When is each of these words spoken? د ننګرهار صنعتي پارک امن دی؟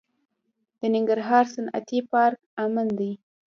د 0.79 0.81
ننګرهار 0.93 1.45
صنعتي 1.53 1.99
پارک 2.11 2.39
امن 2.65 2.87
دی؟ 2.97 3.11